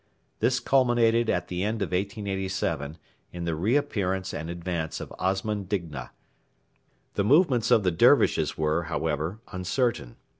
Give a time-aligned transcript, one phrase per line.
[0.39, 2.97] This culminated at the end of 1887
[3.31, 6.09] in the re appearance and advance of Osman Digna.
[7.13, 10.15] The movements of the Dervishes were, however, uncertain.